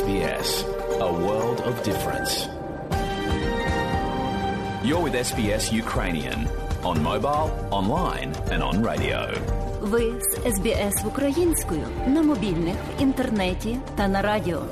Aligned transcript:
SBS, 0.00 0.50
a 1.08 1.10
world 1.24 1.58
of 1.70 1.74
difference. 1.90 2.32
You're 4.86 5.02
with 5.06 5.14
SBS 5.30 5.64
Ukrainian 5.84 6.40
on 6.90 6.96
mobile, 7.10 7.48
online, 7.80 8.30
and 8.52 8.60
on 8.68 8.74
radio. 8.90 9.20
Ви 9.80 10.20
з 10.20 10.54
СБС 10.54 11.04
українською 11.06 11.86
на 12.06 12.22
мобільних, 12.22 12.74
в 12.74 13.02
інтернеті 13.02 13.78
та 13.96 14.08
на 14.08 14.22
радіо. 14.22 14.62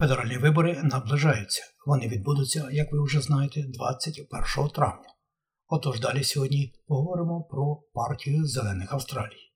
Федеральні 0.00 0.38
вибори 0.38 0.80
наближаються. 0.82 1.62
Вони 1.86 2.08
відбудуться, 2.08 2.68
як 2.72 2.92
ви 2.92 3.04
вже 3.04 3.20
знаєте, 3.20 3.64
21 3.68 4.68
травня. 4.68 5.08
Отож 5.68 6.00
далі 6.00 6.24
сьогодні 6.24 6.72
поговоримо 6.86 7.42
про 7.50 7.82
партію 7.94 8.46
Зелених 8.46 8.92
Австралії. 8.92 9.47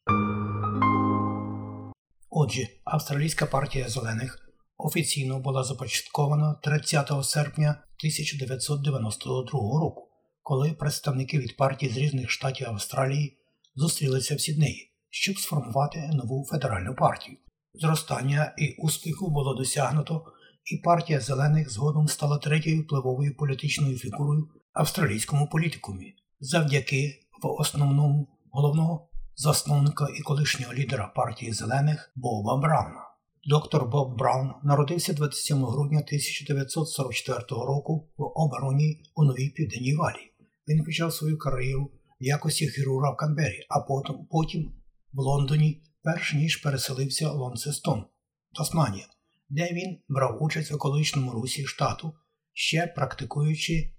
Отже, 2.31 2.68
Австралійська 2.85 3.46
партія 3.46 3.89
зелених 3.89 4.53
офіційно 4.76 5.39
була 5.39 5.64
започаткована 5.64 6.54
30 6.54 7.25
серпня 7.25 7.71
1992 7.71 9.61
року, 9.81 10.09
коли 10.43 10.73
представники 10.73 11.39
від 11.39 11.57
партії 11.57 11.93
з 11.93 11.96
різних 11.96 12.31
штатів 12.31 12.67
Австралії 12.67 13.39
зустрілися 13.75 14.35
в 14.35 14.40
Сіднеї, 14.40 14.93
щоб 15.11 15.39
сформувати 15.39 16.11
нову 16.12 16.46
федеральну 16.50 16.95
партію. 16.95 17.37
Зростання 17.75 18.54
і 18.59 18.75
успіху 18.79 19.31
було 19.31 19.54
досягнуто, 19.54 20.25
і 20.64 20.76
партія 20.76 21.21
зелених 21.21 21.71
згодом 21.73 22.09
стала 22.09 22.39
третьою 22.39 22.82
впливовою 22.82 23.37
політичною 23.37 23.98
фігурою 23.98 24.43
в 24.43 24.48
австралійському 24.73 25.48
політикумі, 25.48 26.14
завдяки 26.40 27.21
в 27.43 27.46
основному 27.46 28.29
головного 28.50 29.09
засновника 29.36 30.07
і 30.18 30.22
колишнього 30.22 30.75
лідера 30.75 31.07
партії 31.07 31.53
зелених 31.53 32.12
Боба 32.17 32.56
Брауна. 32.56 33.12
Доктор 33.45 33.89
Боб 33.89 34.19
Браун 34.19 34.53
народився 34.62 35.12
27 35.12 35.65
грудня 35.65 35.98
1944 35.98 37.39
року 37.48 38.12
в 38.17 38.23
обороні 38.23 39.03
у 39.15 39.25
Новій 39.25 39.48
Південній 39.48 39.95
Валії. 39.95 40.34
Він 40.69 40.84
почав 40.84 41.15
свою 41.15 41.39
кар'єру 41.39 41.84
в 42.21 42.25
якості 42.25 42.69
хірурга 42.69 43.11
в 43.11 43.17
Канбері, 43.17 43.67
а 43.69 43.81
потім, 43.81 44.27
потім 44.31 44.73
в 45.12 45.19
Лондоні, 45.19 45.83
перш 46.03 46.34
ніж 46.34 46.56
переселився 46.56 47.31
Лонсестон, 47.31 48.05
Тасманія, 48.59 49.06
де 49.49 49.73
він 49.73 49.99
брав 50.09 50.43
участь 50.43 50.71
в 50.71 50.75
екологічному 50.75 51.31
русі 51.31 51.67
штату, 51.67 52.12
ще 52.53 52.87
практикуючи 52.87 53.97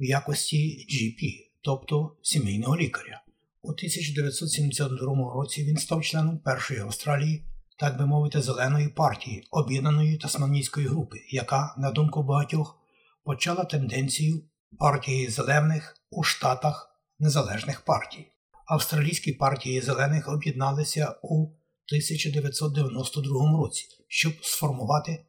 в 0.00 0.04
якості 0.04 0.86
GP, 0.90 1.50
тобто 1.62 2.16
сімейного 2.22 2.76
лікаря. 2.76 3.22
У 3.62 3.68
1972 3.68 5.34
році 5.34 5.64
він 5.64 5.76
став 5.76 6.02
членом 6.02 6.38
першої 6.38 6.80
Австралії, 6.80 7.44
так 7.78 7.98
би 7.98 8.06
мовити, 8.06 8.42
зеленої 8.42 8.88
партії, 8.88 9.42
об'єднаної 9.50 10.18
тасманійської 10.18 10.86
групи, 10.86 11.16
яка, 11.30 11.74
на 11.78 11.90
думку 11.90 12.22
багатьох, 12.22 12.78
почала 13.24 13.64
тенденцію 13.64 14.44
партії 14.78 15.28
зелених 15.28 15.94
у 16.10 16.22
штатах 16.22 16.88
незалежних 17.18 17.84
партій. 17.84 18.26
Австралійські 18.66 19.32
партії 19.32 19.80
зелених 19.80 20.28
об'єдналися 20.28 21.14
у 21.22 21.42
1992 21.42 23.62
році, 23.62 23.84
щоб 24.08 24.32
сформувати 24.42 25.26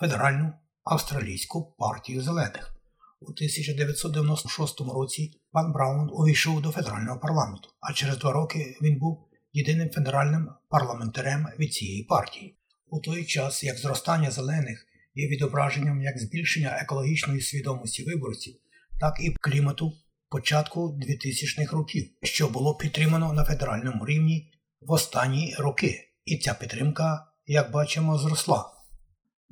Федеральну 0.00 0.52
австралійську 0.84 1.74
партію 1.78 2.22
зелених. 2.22 2.81
У 3.26 3.30
1996 3.32 4.80
році 4.80 5.40
пан 5.52 5.72
Браун 5.72 6.10
увійшов 6.12 6.62
до 6.62 6.70
федерального 6.70 7.20
парламенту, 7.20 7.68
а 7.80 7.92
через 7.92 8.18
два 8.18 8.32
роки 8.32 8.76
він 8.82 8.98
був 8.98 9.28
єдиним 9.52 9.90
федеральним 9.90 10.48
парламентарем 10.68 11.46
від 11.58 11.74
цієї 11.74 12.02
партії. 12.02 12.56
У 12.86 13.00
той 13.00 13.24
час 13.24 13.64
як 13.64 13.78
зростання 13.78 14.30
зелених 14.30 14.86
є 15.14 15.28
відображенням 15.28 16.02
як 16.02 16.18
збільшення 16.18 16.78
екологічної 16.82 17.40
свідомості 17.40 18.04
виборців, 18.04 18.54
так 19.00 19.14
і 19.20 19.30
клімату 19.40 19.92
початку 20.28 20.80
2000-х 20.88 21.72
років, 21.72 22.10
що 22.22 22.48
було 22.48 22.76
підтримано 22.76 23.32
на 23.32 23.44
федеральному 23.44 24.06
рівні 24.06 24.52
в 24.80 24.92
останні 24.92 25.54
роки, 25.58 26.08
і 26.24 26.38
ця 26.38 26.54
підтримка, 26.54 27.26
як 27.46 27.72
бачимо, 27.72 28.18
зросла. 28.18 28.81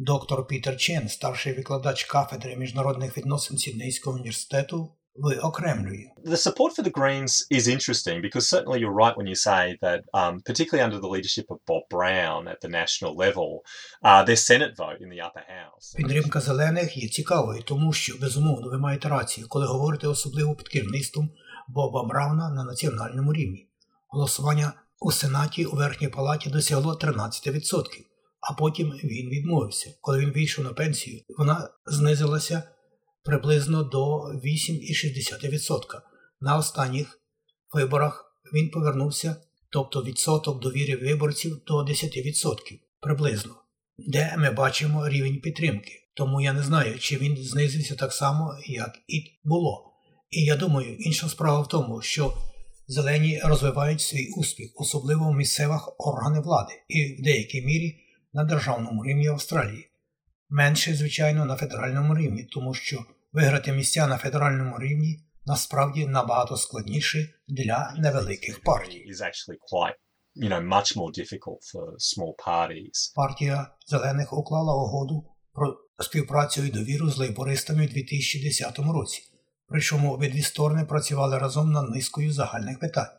Доктор 0.02 0.46
Пітер 0.46 0.76
Чен, 0.76 1.08
старший 1.08 1.52
викладач 1.52 2.04
кафедри 2.04 2.56
міжнародних 2.56 3.18
відносин 3.18 3.58
Сіднейського 3.58 4.16
університету. 4.16 4.92
The 6.24 6.36
support 6.46 6.70
for 6.76 6.82
the 6.88 6.96
Greens 7.00 7.32
is 7.56 7.64
interesting 7.76 8.16
because 8.26 8.44
certainly 8.54 8.78
you're 8.82 9.00
right 9.04 9.16
when 9.18 9.28
you 9.32 9.38
say 9.50 9.62
that, 9.84 10.00
um, 10.20 10.34
particularly 10.50 10.84
under 10.88 11.00
the 11.04 11.12
leadership 11.14 11.46
of 11.52 11.58
Bob 11.70 11.84
Brown 11.96 12.40
at 12.52 12.60
the 12.64 12.72
national 12.80 13.12
level, 13.24 13.48
uh, 14.08 14.20
their 14.28 14.40
Senate 14.50 14.72
vote 14.82 15.00
in 15.04 15.08
the 15.14 15.20
upper 15.26 15.44
house. 15.58 15.96
Підтримка 15.96 16.40
зелених 16.40 16.96
є 16.96 17.08
цікавою, 17.08 17.62
тому 17.62 17.92
що, 17.92 18.18
безумовно, 18.20 18.70
ви 18.70 18.78
маєте 18.78 19.08
рацію, 19.08 19.48
коли 19.48 19.66
говорите 19.66 20.06
особливо 20.06 20.54
під 20.54 20.68
керівництвом 20.68 21.30
Боба 21.68 22.04
Брауна 22.04 22.50
на 22.50 22.64
національному 22.64 23.32
рівні. 23.32 23.68
Голосування 24.08 24.72
у 25.00 25.12
Сенаті 25.12 25.64
у 25.64 25.76
Верхній 25.76 26.08
Палаті 26.08 26.50
досягло 26.50 26.94
13%, 26.94 27.84
а 28.40 28.52
потім 28.52 28.90
він 28.90 29.28
відмовився. 29.28 29.94
Коли 30.00 30.18
він 30.18 30.32
вийшов 30.32 30.64
на 30.64 30.72
пенсію, 30.72 31.22
вона 31.38 31.68
знизилася 31.86 32.62
приблизно 33.24 33.82
до 33.82 34.16
8,6%. 34.18 36.00
На 36.40 36.56
останніх 36.56 37.20
виборах 37.72 38.36
він 38.54 38.70
повернувся, 38.70 39.36
тобто 39.72 40.02
відсоток 40.02 40.60
довіри 40.60 40.96
виборців 40.96 41.60
до 41.66 41.74
10% 41.74 42.78
приблизно, 43.00 43.54
де 43.98 44.34
ми 44.38 44.50
бачимо 44.50 45.08
рівень 45.08 45.40
підтримки. 45.40 45.92
Тому 46.14 46.40
я 46.40 46.52
не 46.52 46.62
знаю, 46.62 46.98
чи 46.98 47.16
він 47.16 47.36
знизився 47.36 47.94
так 47.94 48.12
само, 48.12 48.54
як 48.66 48.98
і 49.08 49.22
було. 49.44 49.92
І 50.30 50.44
я 50.44 50.56
думаю, 50.56 50.96
інша 50.96 51.28
справа 51.28 51.60
в 51.60 51.68
тому, 51.68 52.02
що 52.02 52.34
зелені 52.88 53.40
розвивають 53.44 54.00
свій 54.00 54.28
успіх, 54.36 54.70
особливо 54.74 55.30
в 55.30 55.34
місцевих 55.34 55.92
органах 55.98 56.44
влади 56.44 56.72
і 56.88 57.16
в 57.20 57.22
деякій 57.22 57.62
мірі 57.62 58.09
на 58.32 58.44
державному 58.44 59.04
рівні 59.04 59.28
Австралії. 59.28 59.90
Менше, 60.48 60.94
звичайно, 60.94 61.44
на 61.44 61.56
федеральному 61.56 62.14
рівні, 62.14 62.44
тому 62.44 62.74
що 62.74 63.04
виграти 63.32 63.72
місця 63.72 64.06
на 64.06 64.16
федеральному 64.16 64.78
рівні 64.78 65.24
насправді 65.46 66.06
набагато 66.06 66.56
складніше 66.56 67.28
для 67.48 67.94
невеликих 67.98 68.62
партій. 68.62 69.04
Партія 73.16 73.70
зелених 73.86 74.32
уклала 74.32 74.74
угоду 74.74 75.26
про 75.52 75.78
співпрацю 75.98 76.64
і 76.64 76.70
довіру 76.70 77.10
з 77.10 77.18
лейбористами 77.18 77.84
у 77.84 77.88
2010 77.88 78.78
році. 78.78 79.22
Причому 79.66 80.12
обидві 80.12 80.42
сторони 80.42 80.84
працювали 80.84 81.38
разом 81.38 81.72
над 81.72 81.90
низкою 81.90 82.32
загальних 82.32 82.78
питань. 82.78 83.10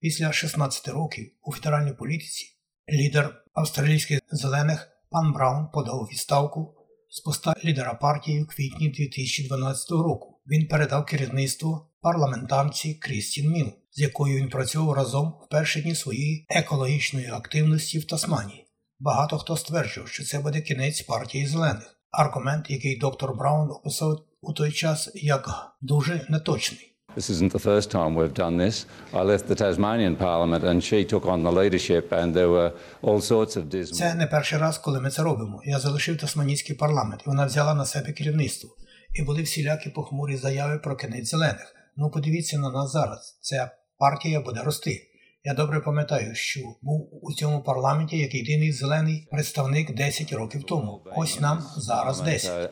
Після 0.00 0.32
16 0.32 0.88
років 0.88 1.32
у 1.42 1.52
федеральній 1.52 1.92
політиці 1.92 2.55
лідер 2.92 3.44
австралійських 3.54 4.20
зелених 4.30 4.88
пан 5.10 5.32
Браун 5.32 5.68
подав 5.74 6.08
відставку 6.12 6.74
з 7.10 7.20
поста 7.20 7.54
лідера 7.64 7.94
партії 7.94 8.42
у 8.42 8.46
квітні 8.46 8.88
2012 8.88 9.90
року. 9.90 10.40
Він 10.46 10.68
передав 10.68 11.06
керівництво 11.06 11.90
парламентарці 12.00 12.94
Крістін 12.94 13.50
Мілн, 13.50 13.72
з 13.90 14.00
якою 14.00 14.36
він 14.36 14.48
працював 14.48 14.92
разом 14.92 15.34
в 15.44 15.48
перші 15.48 15.82
дні 15.82 15.94
своєї 15.94 16.46
екологічної 16.48 17.26
активності 17.26 17.98
в 17.98 18.06
Тасманії. 18.06 18.66
Багато 18.98 19.38
хто 19.38 19.56
стверджував, 19.56 20.08
що 20.08 20.24
це 20.24 20.40
буде 20.40 20.60
кінець 20.60 21.02
партії 21.02 21.46
зелених. 21.46 22.00
Аргумент, 22.10 22.70
який 22.70 22.98
доктор 22.98 23.36
Браун 23.36 23.70
описав 23.70 24.26
у 24.40 24.52
той 24.52 24.72
час 24.72 25.10
як 25.14 25.50
дуже 25.80 26.26
неточний. 26.28 26.95
This 27.16 27.30
isn't 27.30 27.52
the 27.52 27.64
first 27.70 27.90
time 27.90 28.14
we've 28.14 28.34
done 28.34 28.56
this. 28.58 28.84
I 29.12 29.22
left 29.22 29.44
the 29.48 29.54
Tasmanian 29.54 30.16
Parliament 30.16 30.64
and 30.64 30.84
she 30.84 31.04
took 31.04 31.24
on 31.26 31.42
the 31.42 31.52
leadership, 31.60 32.12
and 32.12 32.34
there 32.34 32.50
were 32.56 32.72
all 33.02 33.20
sorts 33.20 33.56
of 33.56 33.62
dismal. 33.68 33.98
Це 33.98 34.14
не 34.14 34.26
перший 34.26 34.58
раз, 34.58 34.78
коли 34.78 35.00
ми 35.00 35.10
це 35.10 35.22
робимо. 35.22 35.60
Я 35.64 35.78
залишив 35.78 36.18
тасманійський 36.18 36.76
парламент, 36.76 37.22
і 37.26 37.28
вона 37.28 37.46
взяла 37.46 37.74
на 37.74 37.84
себе 37.84 38.12
керівництво. 38.12 38.70
І 39.14 39.22
були 39.22 39.42
всілякі 39.42 39.90
похмурі 39.90 40.36
заяви 40.36 40.78
про 40.78 40.96
кінець 40.96 41.30
зелених. 41.30 41.74
Ну 41.96 42.10
подивіться 42.10 42.58
на 42.58 42.70
нас 42.70 42.92
зараз. 42.92 43.38
Ця 43.40 43.70
партія 43.98 44.40
буде 44.40 44.62
рости. 44.62 45.02
Я 45.44 45.54
добре 45.54 45.80
пам'ятаю, 45.80 46.34
що 46.34 46.60
був 46.82 47.08
у 47.22 47.32
цьому 47.32 47.62
парламенті 47.62 48.18
як 48.18 48.34
єдиний 48.34 48.72
зелений 48.72 49.28
представник 49.30 49.94
10 49.94 50.32
років 50.32 50.64
тому. 50.64 51.04
Ось 51.16 51.40
нам 51.40 51.62
зараз 51.76 52.20
10. 52.20 52.70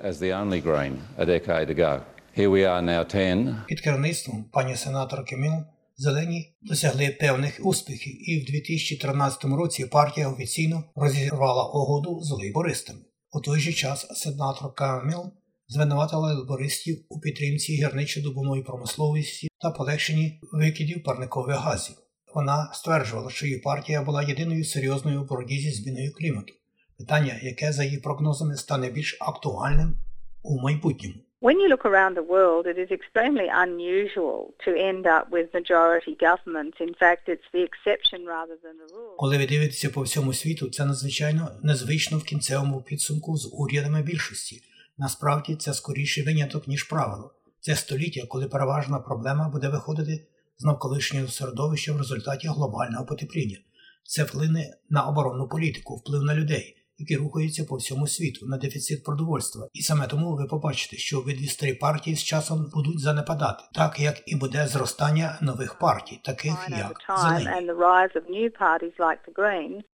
Here 2.36 2.50
we 2.50 2.64
are 2.64 2.82
now 2.82 3.04
10. 3.12 3.66
Під 3.66 3.81
керівництвом 3.81 4.44
пані 4.52 4.76
сенаторки 4.76 5.36
Міл 5.36 5.52
зелені 5.96 6.56
досягли 6.62 7.16
певних 7.20 7.60
успіхів, 7.62 8.31
і 8.31 8.40
в 8.40 8.44
2013 8.44 9.44
році 9.44 9.86
партія 9.86 10.28
офіційно 10.28 10.84
розірвала 10.96 11.64
угоду 11.64 12.20
з 12.20 12.31
лейбористами. 12.31 12.98
У 13.32 13.40
той 13.40 13.60
же 13.60 13.72
час 13.72 14.06
сенаторка 14.10 15.02
Міл 15.04 15.32
звинуватила 15.69 16.34
лейбористів 16.34 17.04
у 17.08 17.20
підтримці 17.20 17.84
гірничо-добувної 17.84 18.62
промисловості 18.62 19.48
та 19.60 19.70
полегшенні 19.70 20.40
викидів 20.52 21.02
парникових 21.02 21.56
газів. 21.56 21.96
Вона 22.34 22.70
стверджувала, 22.72 23.31
що 23.31 23.46
її 23.46 23.58
партія 23.58 24.02
була 24.02 24.22
єдиною 24.22 24.64
серйозною 24.64 25.22
у 25.22 25.26
боротьбі 25.26 25.58
зі 25.58 25.70
зміною 25.70 26.12
клімату, 26.12 26.54
питання, 26.98 27.40
яке 27.42 27.72
за 27.72 27.84
її 27.84 27.98
прогнозами 27.98 28.56
стане 28.56 28.90
більш 28.90 29.16
актуальним 29.20 29.96
у 30.42 30.60
майбутньому. 30.60 31.16
When 31.46 31.61
you 31.61 31.69
look 31.69 31.85
around 31.85 32.14
the 32.20 32.29
world, 32.35 32.64
it 32.73 32.79
is 32.85 32.91
extremely 32.99 33.49
unusual 33.64 34.38
to 34.64 34.70
end 34.91 35.05
up 35.17 35.25
with 35.35 35.46
majority 35.61 36.14
governments. 36.29 36.76
In 36.88 36.94
fact, 37.02 37.23
it's 37.35 37.49
the 37.56 37.62
exception 37.70 38.20
rather 38.35 38.56
than 38.64 38.75
the 38.82 38.88
rule. 38.94 39.17
Коли 39.17 39.38
ви 39.38 39.46
дивитеся 39.46 39.91
по 39.91 40.02
всьому 40.02 40.32
світу, 40.32 40.70
це 40.70 40.85
надзвичайно 40.85 41.50
незвично 41.62 42.19
в 42.19 42.25
кінцевому 42.25 42.82
підсумку 42.82 43.37
з 43.37 43.50
урядами 43.52 44.02
більшості. 44.02 44.62
Насправді 44.99 45.56
це 45.56 45.75
скоріше 45.75 46.23
виняток, 46.23 46.69
ніж 46.69 46.82
правило. 46.82 47.35
Це 47.61 47.76
століття, 47.76 48.23
коли 48.29 48.49
переважна 48.49 48.99
проблема 48.99 49.49
буде 49.49 49.69
виходити 49.69 50.26
з 50.58 50.64
навколишнього 50.64 51.29
середовища 51.29 51.93
в 51.93 51.99
результаті 51.99 52.49
глобального 52.49 53.06
потепління. 53.06 53.58
Це 54.05 54.25
вплине 54.25 54.76
на 54.91 55.02
оборонну 55.02 55.49
політику, 55.49 55.96
вплив 55.96 56.23
на 56.23 56.35
людей, 56.35 56.76
які 56.99 57.17
рухаються 57.17 57.64
по 57.64 57.76
всьому 57.76 58.06
світу, 58.06 58.46
на 58.46 58.58
дефіцит 58.58 59.05
продовольства. 59.05 59.69
І 59.73 59.82
саме 59.82 60.06
тому 60.06 60.37
ви 60.37 60.46
побачите, 60.46 60.96
що 60.96 61.19
обидві 61.19 61.46
старі 61.46 61.75
партії 61.75 62.17
з 62.17 62.25
часом 62.25 62.70
будуть 62.75 63.00
занепадати, 63.00 63.64
так 63.75 64.00
як 64.00 64.23
і 64.26 64.37
буде 64.37 64.67
зростання 64.67 65.38
нових 65.43 65.79
партій, 65.79 66.20
таких 66.25 66.67
як 66.69 67.00
зелені. 67.20 67.46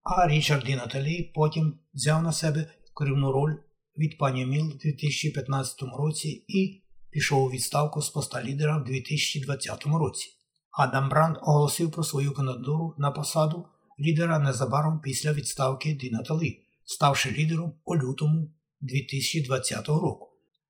А 0.03 0.29
Річард 0.29 0.65
Ді 0.65 0.77
Наталі 0.77 1.33
потім 1.35 1.79
взяв 1.95 2.23
на 2.23 2.33
себе 2.33 2.67
керівну 2.97 3.33
роль 3.33 3.55
від 3.99 4.19
пані 4.19 4.47
Міл 4.47 4.67
у 4.67 4.79
2015 4.79 5.83
році 5.99 6.45
і 6.49 6.83
пішов 7.11 7.45
у 7.45 7.51
відставку 7.51 8.03
з 8.03 8.11
поста 8.11 8.43
лідера 8.45 8.79
в 8.79 8.85
2020 8.85 9.87
році. 9.87 10.29
Адам 10.79 11.09
Бранд 11.09 11.37
оголосив 11.43 11.93
про 11.93 12.03
свою 12.03 12.35
кандидатуру 12.35 12.95
на 12.99 13.11
посаду 13.11 13.67
лідера 14.01 14.39
незабаром 14.39 15.01
після 15.01 15.33
відставки 15.33 15.93
Ді 15.93 16.11
Наталі, 16.11 16.65
ставши 16.91 17.31
лідером 17.31 17.73
у 17.85 17.97
лютому 17.97 18.51
2020 18.81 19.89
року. 19.89 20.29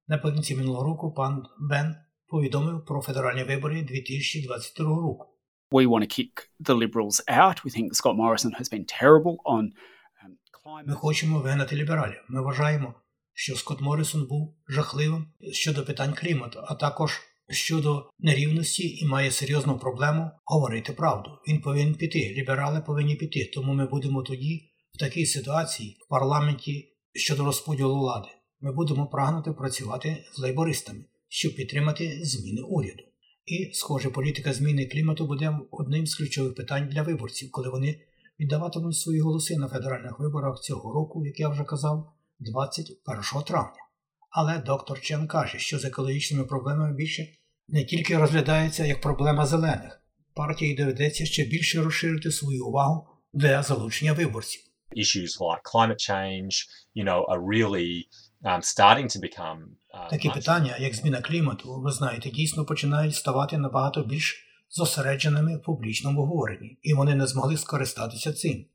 Наприкінці 0.09 0.57
минулого 0.57 0.85
року 0.85 1.13
пан 1.13 1.47
Бен 1.59 1.97
повідомив 2.27 2.85
про 2.85 3.03
федеральні 3.03 3.45
вибори 3.45 3.83
2022 3.83 4.89
року. 4.89 5.27
We 5.71 5.87
want 5.87 6.01
to 6.01 6.19
kick 6.19 6.33
the 6.61 6.75
Liberals 6.75 7.25
out. 7.29 7.65
We 7.65 7.71
think 7.77 7.95
Scott 7.95 8.17
Morrison 8.17 8.53
has 8.61 8.69
been 8.73 8.85
terrible 8.85 9.37
on 9.45 9.65
um, 9.65 10.87
Ми 10.87 10.95
хочемо 10.95 11.41
вигнати 11.41 11.77
лібералів. 11.77 12.25
Ми 12.29 12.43
вважаємо, 12.43 12.95
що 13.35 13.57
Скотт 13.57 13.81
Моррисон 13.81 14.27
був 14.27 14.57
жахливим 14.69 15.27
щодо 15.53 15.85
питань 15.85 16.15
клімату, 16.15 16.61
а 16.65 16.75
також 16.75 17.21
щодо 17.49 18.11
нерівності 18.19 18.99
і 18.99 19.07
має 19.07 19.31
серйозну 19.31 19.79
проблему 19.79 20.31
говорити 20.45 20.93
правду. 20.93 21.31
Він 21.49 21.61
повинен 21.61 21.95
піти. 21.95 22.35
Ліберали 22.37 22.81
повинні 22.81 23.15
піти. 23.15 23.51
Тому 23.55 23.73
ми 23.75 23.87
будемо 23.87 24.23
тоді 24.23 24.70
в 24.93 24.99
такій 24.99 25.27
ситуації 25.27 25.99
в 26.07 26.09
парламенті 26.09 26.93
щодо 27.15 27.45
розподілу 27.45 27.99
влади. 27.99 28.29
Ми 28.61 28.73
будемо 28.73 29.07
прагнути 29.07 29.53
працювати 29.53 30.25
з 30.35 30.39
лейбористами, 30.39 31.05
щоб 31.29 31.55
підтримати 31.55 32.21
зміни 32.23 32.63
уряду. 32.63 33.03
І, 33.47 33.71
схоже, 33.73 34.11
політика 34.11 34.53
зміни 34.53 34.87
клімату 34.87 35.27
буде 35.27 35.59
одним 35.71 36.07
з 36.07 36.15
ключових 36.15 36.55
питань 36.55 36.89
для 36.89 37.03
виборців, 37.03 37.51
коли 37.51 37.71
вони 37.71 38.01
віддаватимуть 38.41 38.97
свої 38.97 39.21
голоси 39.21 39.57
на 39.57 39.69
федеральних 39.69 40.19
виборах 40.19 40.61
цього 40.61 40.93
року, 40.93 41.27
як 41.27 41.41
я 41.41 41.49
вже 41.49 41.65
казав, 41.65 42.13
21 42.39 43.43
травня. 43.47 43.83
Але 44.31 44.59
доктор 44.59 45.01
Чен 45.01 45.27
каже, 45.27 45.59
що 45.59 45.79
з 45.79 45.85
екологічними 45.85 46.45
проблемами 46.45 46.95
більше 46.95 47.29
не 47.69 47.85
тільки 47.85 48.19
розглядається 48.19 48.87
як 48.87 49.01
проблема 49.01 49.47
зелених. 49.47 50.01
Партії 50.35 50.75
доведеться 50.75 51.27
ще 51.27 51.45
більше 51.45 51.83
розширити 51.83 52.31
свою 52.31 52.67
увагу 52.67 53.07
для 53.33 53.63
залучення 53.63 54.13
виборців. 54.13 54.70
Issues 54.97 55.41
like 55.41 55.63
climate 55.63 55.99
change, 55.99 56.67
you 56.95 57.05
know, 57.05 57.25
are 57.29 57.41
really 57.41 58.09
um, 58.45 58.63
starting 58.63 59.09
to 59.09 59.19
become. 59.21 59.61
Uh, 59.95 60.11
Такі 60.11 60.31
питання, 60.31 60.77
як 60.81 60.95
зміна 60.95 61.21
клімату, 61.21 61.81
ви 61.81 61.93
знаєте, 61.93 62.31
дійсно 62.31 62.65
починають 62.65 63.15
ставати 63.15 63.59
набагато 63.59 64.03
більш 64.03 64.47
зосередженими 64.71 65.57
в 65.57 65.63
публічному 65.63 66.27
говоренні, 66.27 66.79
і 66.83 66.95
вони 66.95 67.15
не 67.15 67.27
змогли 67.27 67.57
скористатися 67.57 68.33
цим. 68.33 68.67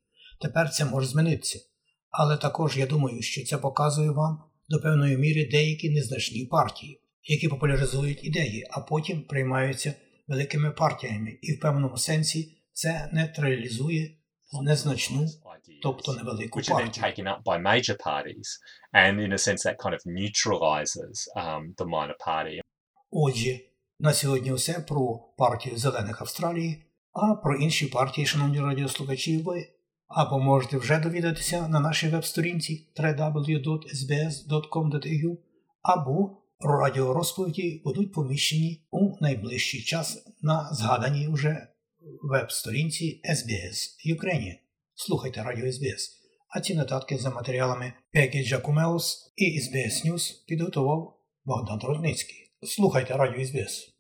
Тепер 0.42 0.70
це 0.70 0.86
може 0.86 1.08
змінитися. 1.08 1.60
Але 2.10 2.38
також 2.38 2.78
я 2.78 2.86
думаю, 2.86 3.22
що 3.22 3.46
це 3.46 3.58
показує 3.58 4.10
вам 4.10 4.44
до 4.70 4.80
певної 4.80 5.18
міри 5.18 5.50
деякі 5.52 5.90
незначні 5.90 6.46
партії, 6.46 7.02
які 7.24 7.48
популяризують 7.48 8.24
ідеї, 8.24 8.68
а 8.72 8.80
потім 8.80 9.22
приймаються 9.22 9.94
великими 10.28 10.72
партіями, 10.72 11.38
і 11.42 11.54
в 11.54 11.60
певному 11.60 11.98
сенсі 11.98 12.58
це 12.74 13.10
нейтралізує 13.14 14.12
незначну, 14.64 15.28
тобто 15.82 16.14
невелику 16.14 16.60
which 16.60 16.72
are 16.72 16.76
then 16.76 17.02
партію. 17.02 17.06
taken 17.06 17.28
up 17.28 17.44
by 17.44 17.62
major 17.62 17.98
parties, 17.98 18.60
and 18.94 19.20
in 19.20 19.34
a 19.34 19.38
sense 19.38 19.66
that 19.66 19.78
kind 19.78 19.94
of 19.94 20.06
neutralizes 20.06 21.28
the 21.78 21.86
minor 21.86 22.16
party. 22.28 22.62
Отже, 23.12 23.60
на 24.00 24.14
сьогодні 24.14 24.54
все 24.54 24.74
про 24.74 25.20
партію 25.38 25.78
зелених 25.78 26.22
Австралії, 26.22 26.86
а 27.14 27.36
про 27.36 27.56
інші 27.56 27.86
партії, 27.86 28.28
шановні 28.28 28.60
радіослухачі, 28.60 29.38
ви 29.38 29.68
або 30.08 30.40
можете 30.40 30.78
вже 30.78 31.00
довідатися 31.00 31.68
на 31.68 31.80
нашій 31.80 32.10
веб-сторінці 32.10 32.88
www.sbs.com.au, 33.00 35.38
або 35.82 36.38
радіорозповіді 36.60 37.82
будуть 37.86 38.14
поміщені 38.14 38.82
у 38.92 39.12
найближчий 39.22 39.82
час 39.82 40.26
на 40.42 40.74
згаданій 40.74 41.28
уже 41.28 41.68
веб-сторінці 42.24 43.22
SBS 43.30 44.14
Ukraine. 44.16 44.65
Слухайте 44.98 45.44
Радіо 45.44 45.72
SBS. 45.72 46.22
А 46.50 46.62
ці 46.62 46.76
нотатки 46.76 47.18
за 47.18 47.30
матеріалами 47.30 47.94
Пегі 48.12 48.46
Джакумеус 48.46 49.34
і 49.36 49.62
SBS 49.62 50.04
News 50.04 50.32
підготував 50.32 51.20
Богдан 51.46 51.80
Рудницький. 51.84 52.52
Слухайте 52.64 53.18
Радіо 53.18 53.46
SBS. 53.46 53.95